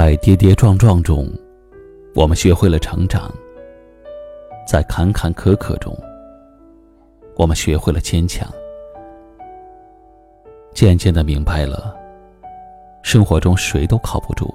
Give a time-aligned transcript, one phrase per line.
[0.00, 1.28] 在跌跌撞撞中，
[2.14, 3.28] 我们学会了成长；
[4.64, 5.92] 在坎坎坷坷中，
[7.36, 8.48] 我们学会了坚强。
[10.72, 11.96] 渐渐的明白了，
[13.02, 14.54] 生活中谁都靠不住，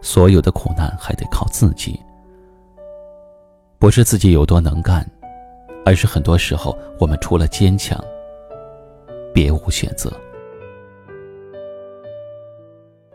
[0.00, 2.00] 所有的苦难还得靠自己。
[3.78, 5.06] 不是自己有多能干，
[5.84, 8.02] 而是很多时候我们除了坚强，
[9.34, 10.10] 别无选择。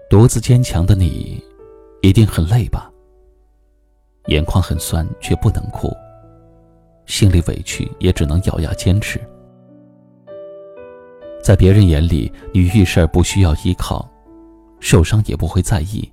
[0.09, 1.40] 独自坚强的你，
[2.02, 2.91] 一定很累吧？
[4.25, 5.88] 眼眶很酸，却不能哭；
[7.06, 9.22] 心里委屈，也只能咬牙坚持。
[11.44, 14.09] 在别人眼里，你遇事儿不需要依靠，
[14.80, 16.12] 受伤也不会在意，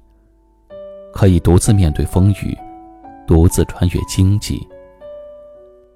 [1.11, 2.55] 可以独自面对风雨，
[3.27, 4.61] 独自穿越荆棘。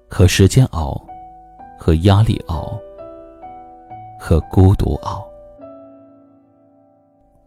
[0.09, 0.99] 和时间熬，
[1.77, 2.75] 和压力熬，
[4.19, 5.30] 和孤独熬。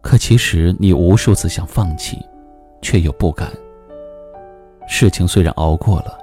[0.05, 2.23] 可其实你无数次想放弃，
[2.79, 3.51] 却又不敢。
[4.87, 6.15] 事情虽然熬过了，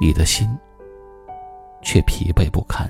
[0.00, 0.48] 你的心
[1.82, 2.88] 却疲惫不堪。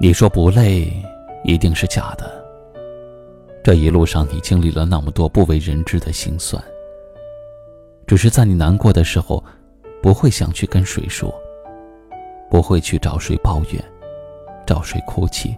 [0.00, 0.88] 你说不累，
[1.42, 2.40] 一定是假的。
[3.64, 6.62] 这一路上你经历了那么多不为人知的心酸，
[8.06, 9.42] 只是在你难过的时候，
[10.00, 11.34] 不会想去跟谁说，
[12.48, 13.84] 不会去找谁抱怨，
[14.64, 15.56] 找谁哭泣。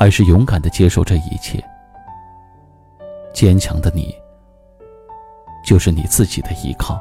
[0.00, 1.62] 而是勇敢的接受这一切。
[3.34, 4.16] 坚强的你，
[5.62, 6.98] 就是你自己的依靠。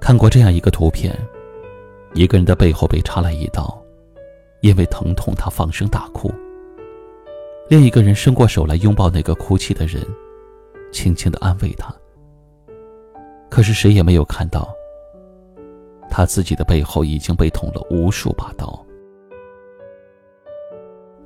[0.00, 1.12] 看过这样一个图片：
[2.14, 3.76] 一个人的背后被插了一刀，
[4.60, 6.32] 因为疼痛，他放声大哭。
[7.68, 10.06] 另一个人伸过手来拥抱那个哭泣的人，
[10.92, 11.92] 轻轻的安慰他。
[13.50, 14.72] 可是谁也没有看到，
[16.08, 18.86] 他自己的背后已经被捅了无数把刀。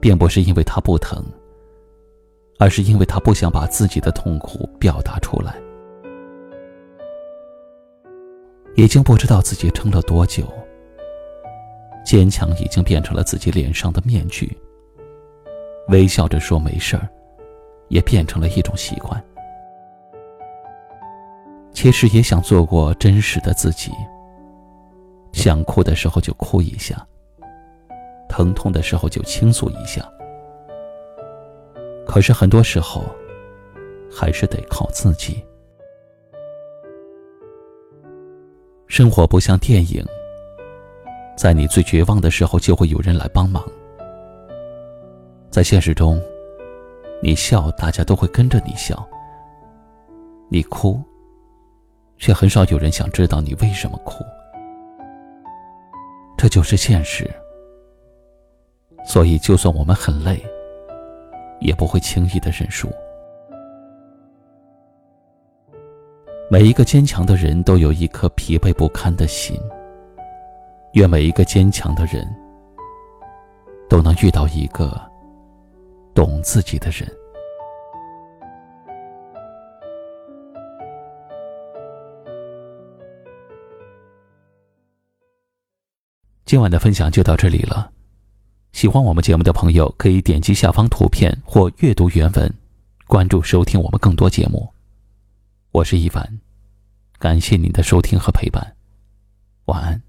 [0.07, 1.21] 并不是因为他不疼，
[2.61, 5.57] 而是因为他不想把自己的痛苦表达出来。
[8.77, 10.45] 已经不知道自己撑了多久，
[12.05, 14.57] 坚强已经变成了自己脸上的面具。
[15.89, 17.09] 微笑着说没事儿，
[17.89, 19.21] 也变成了一种习惯。
[21.73, 23.91] 其实也想做过真实的自己，
[25.33, 27.05] 想哭的时候就哭一下。
[28.37, 30.07] 疼痛的时候就倾诉一下，
[32.07, 33.03] 可是很多时候，
[34.13, 35.43] 还是得靠自己。
[38.89, 40.05] 生活不像电影，
[41.35, 43.65] 在你最绝望的时候，就会有人来帮忙。
[45.51, 46.21] 在现实中，
[47.23, 48.97] 你笑，大家都会跟着你笑；
[50.51, 51.03] 你哭，
[52.19, 54.23] 却很少有人想知道你为什么哭。
[56.37, 57.27] 这就是现实。
[59.07, 60.45] 所以，就算我们很累，
[61.61, 62.91] 也不会轻易的认输。
[66.51, 69.59] 每一个坚强的人都有一颗疲惫不堪的心。
[70.95, 72.27] 愿每一个坚强的人
[73.89, 74.99] 都能遇到一个
[76.15, 77.07] 懂自己的人。
[86.45, 87.93] 今晚的分享就到这里了。
[88.77, 92.55] 喜欢我们节目的朋友，可以点击下方图片或阅读原文，
[93.07, 94.71] 关注收听我们更多节目。
[95.71, 96.39] 我是一凡，
[97.19, 98.77] 感谢您的收听和陪伴，
[99.65, 100.06] 晚安。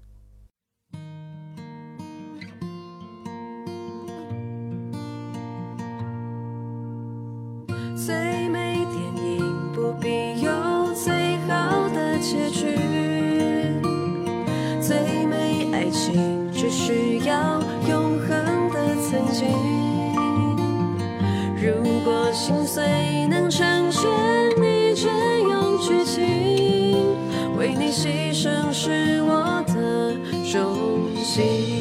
[28.30, 30.12] 你牺牲是我的
[30.52, 31.78] 荣幸。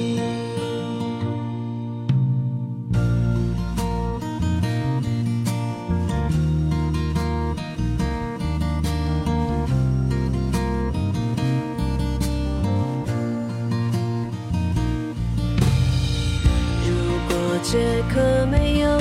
[17.62, 17.78] 杰
[18.10, 18.98] 克没有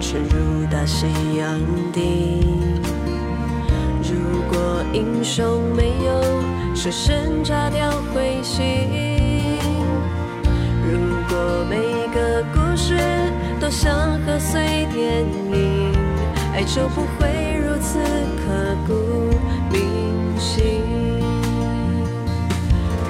[0.00, 1.58] 沉入大西洋
[1.92, 2.46] 底。
[4.04, 8.60] 如果英雄没有舍身炸掉彗星，
[10.82, 10.98] 如
[11.28, 11.76] 果每
[12.12, 12.98] 个故事
[13.60, 15.92] 都像贺岁电影，
[16.52, 17.98] 爱就不会如此
[18.36, 18.92] 刻骨
[19.70, 20.82] 铭心。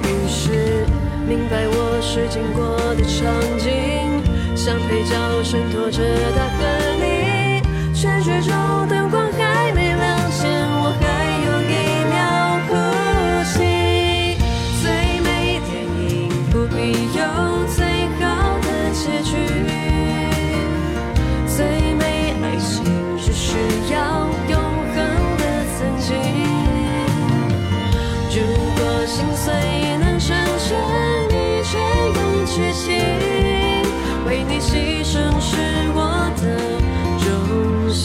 [0.03, 0.85] 于是
[1.27, 4.23] 明白我是经过的场景，
[4.55, 6.01] 像配角衬托着
[6.35, 6.61] 大和
[7.01, 7.61] 你，
[7.93, 9.24] 全剧中灯光
[32.55, 32.95] 样绝情，
[34.25, 35.57] 为你牺牲是
[35.93, 36.43] 我的
[37.19, 38.03] 荣幸。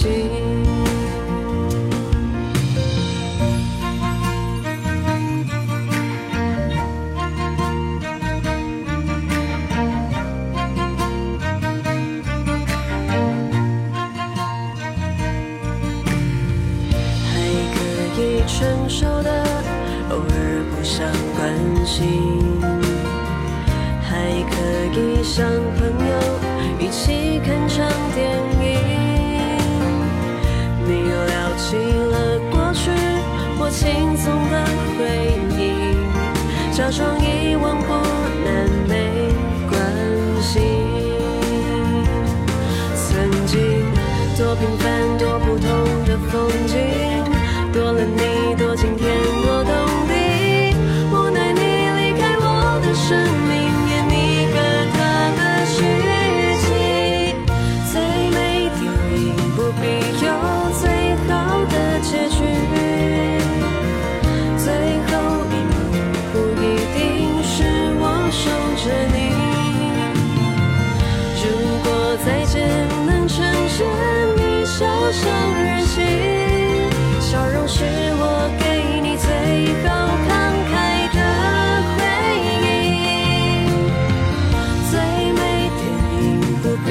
[17.23, 17.31] 还
[17.75, 19.31] 可以承受的，
[20.11, 21.07] 偶尔不想
[21.37, 22.40] 关心；
[24.93, 25.47] 给上
[25.79, 26.13] 朋友
[26.81, 28.19] 一起看场电
[28.61, 28.67] 影，
[30.85, 32.15] 你又聊起了
[32.51, 32.91] 过去
[33.59, 34.55] 我轻松的
[34.99, 35.01] 回
[35.57, 35.61] 忆，
[36.77, 37.20] 假装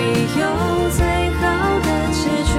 [0.01, 0.43] 有
[0.91, 0.99] 最
[1.39, 1.41] 好
[1.79, 2.19] 的结
[2.49, 2.51] 局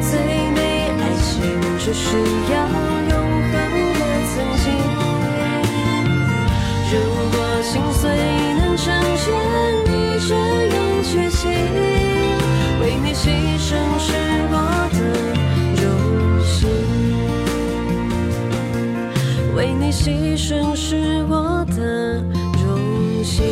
[0.00, 0.12] 最
[0.52, 0.58] 美
[1.00, 1.32] 爱情
[1.78, 2.06] 只需
[2.52, 2.54] 要
[3.10, 3.12] 永
[3.50, 3.52] 恒
[3.94, 4.00] 的
[4.30, 4.32] 曾
[4.62, 4.64] 经。
[6.90, 6.94] 如
[7.32, 8.02] 果心碎
[8.58, 8.82] 能成
[9.16, 9.24] 全
[9.86, 9.90] 你
[10.28, 10.30] 这
[10.68, 11.42] 样绝情，
[12.80, 13.22] 为你牺
[13.58, 14.06] 牲是
[14.50, 14.54] 我
[14.92, 14.98] 的
[15.82, 15.84] 荣
[16.44, 16.62] 幸，
[19.56, 21.32] 为你牺牲是我
[21.76, 22.22] 的
[22.64, 22.68] 荣
[23.24, 23.42] 幸。